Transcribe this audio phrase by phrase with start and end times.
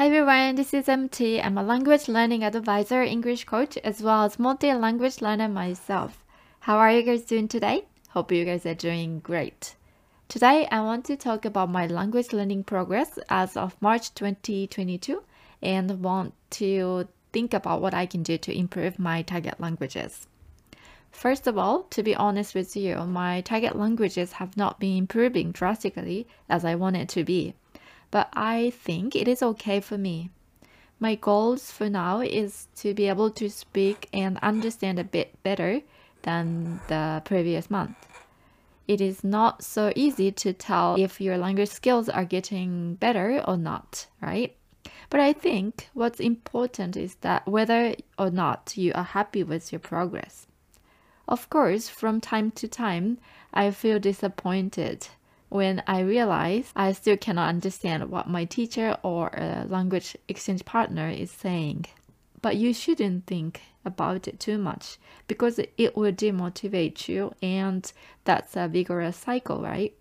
[0.00, 1.42] Hi everyone, this is MT.
[1.42, 6.24] I'm a language learning advisor, English coach, as well as multi-language learner myself.
[6.60, 7.84] How are you guys doing today?
[8.08, 9.74] Hope you guys are doing great.
[10.26, 15.22] Today I want to talk about my language learning progress as of March 2022
[15.60, 20.26] and want to think about what I can do to improve my target languages.
[21.10, 25.52] First of all, to be honest with you, my target languages have not been improving
[25.52, 27.52] drastically as I want it to be.
[28.10, 30.30] But I think it is okay for me.
[30.98, 35.80] My goals for now is to be able to speak and understand a bit better
[36.22, 37.96] than the previous month.
[38.86, 43.56] It is not so easy to tell if your language skills are getting better or
[43.56, 44.56] not, right?
[45.08, 49.78] But I think what's important is that whether or not you are happy with your
[49.78, 50.46] progress.
[51.28, 53.18] Of course, from time to time,
[53.54, 55.08] I feel disappointed
[55.50, 61.08] when I realize I still cannot understand what my teacher or a language exchange partner
[61.08, 61.86] is saying.
[62.40, 67.92] But you shouldn't think about it too much because it will demotivate you, and
[68.24, 69.92] that's a vigorous cycle, right?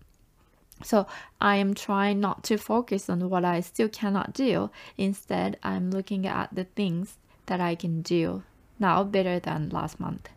[0.83, 1.08] So
[1.41, 4.69] I am trying not to focus on what I still cannot do.
[4.97, 8.44] Instead, I'm looking at the things that I can do
[8.80, 10.30] now better than last month.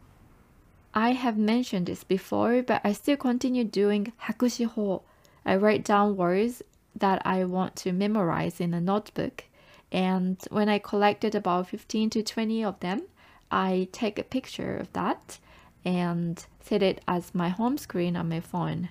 [0.94, 5.02] I have mentioned this before, but I still continue doing hakushiho.
[5.44, 6.62] I write down words
[6.94, 9.44] that I want to memorize in a notebook,
[9.90, 13.04] and when I collected about 15 to 20 of them,
[13.50, 15.38] I take a picture of that
[15.82, 18.90] and set it as my home screen on my phone.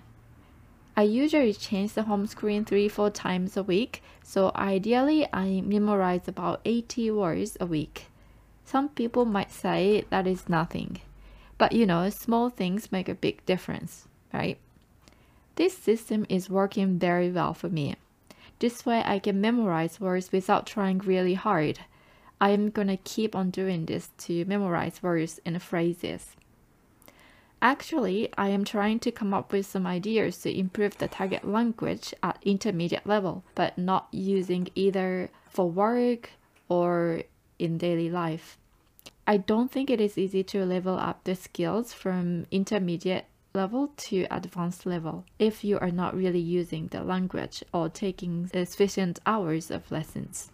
[0.97, 6.61] I usually change the home screen 3-4 times a week, so ideally I memorize about
[6.65, 8.07] 80 words a week.
[8.65, 10.99] Some people might say that is nothing.
[11.61, 14.57] But you know, small things make a big difference, right?
[15.57, 17.97] This system is working very well for me.
[18.57, 21.81] This way I can memorize words without trying really hard.
[22.41, 26.35] I am gonna keep on doing this to memorize words and phrases.
[27.61, 32.11] Actually, I am trying to come up with some ideas to improve the target language
[32.23, 36.31] at intermediate level, but not using either for work
[36.69, 37.21] or
[37.59, 38.57] in daily life.
[39.27, 44.27] I don't think it is easy to level up the skills from intermediate level to
[44.31, 49.91] advanced level if you are not really using the language or taking sufficient hours of
[49.91, 50.51] lessons.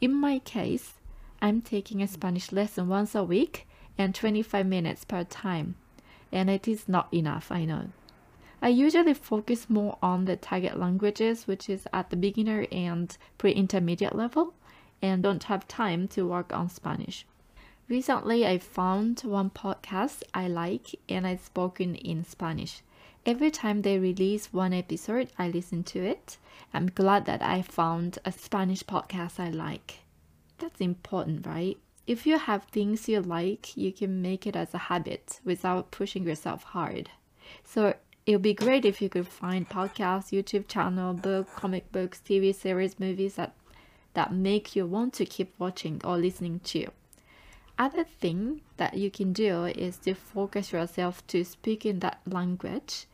[0.00, 0.94] In my case,
[1.40, 3.66] I'm taking a Spanish lesson once a week
[3.98, 5.76] and 25 minutes per time,
[6.32, 7.90] and it is not enough, I know.
[8.62, 13.52] I usually focus more on the target languages, which is at the beginner and pre
[13.52, 14.54] intermediate level,
[15.02, 17.26] and don't have time to work on Spanish.
[17.88, 22.82] Recently, I found one podcast I like and I've spoken in Spanish.
[23.24, 26.36] Every time they release one episode, I listen to it.
[26.74, 30.00] I'm glad that I found a Spanish podcast I like.
[30.58, 31.78] That's important, right?
[32.08, 36.24] If you have things you like, you can make it as a habit without pushing
[36.24, 37.10] yourself hard.
[37.62, 37.94] So
[38.26, 42.52] it would be great if you could find podcasts, YouTube channel, book, comic books, TV
[42.52, 43.54] series, movies that
[44.14, 46.90] that make you want to keep watching or listening to
[47.78, 53.06] other thing that you can do is to focus yourself to speak in that language.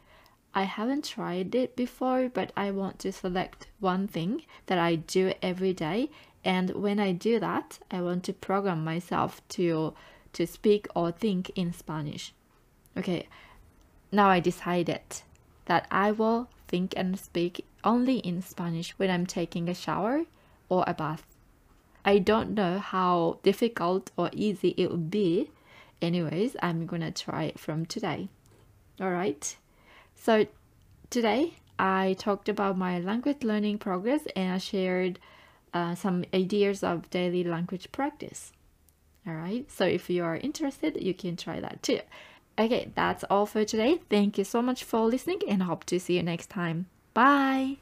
[0.55, 5.33] I haven't tried it before, but I want to select one thing that I do
[5.43, 6.11] every day.
[6.45, 9.95] And when I do that, I want to program myself to
[10.35, 12.33] to speak or think in Spanish.
[12.97, 13.29] Okay,
[14.11, 15.03] now I decided
[15.67, 20.25] that I will think and speak only in Spanish when I'm taking a shower
[20.71, 21.32] or a bath.
[22.05, 25.51] I don't know how difficult or easy it would be.
[26.01, 28.29] Anyways, I'm gonna try it from today.
[29.01, 29.57] Alright,
[30.15, 30.47] so
[31.11, 35.19] today I talked about my language learning progress and I shared
[35.73, 38.53] uh, some ideas of daily language practice.
[39.27, 42.01] Alright, so if you are interested, you can try that too.
[42.59, 44.01] Okay, that's all for today.
[44.11, 46.87] Thank you so much for listening and hope to see you next time.
[47.15, 47.79] Bye!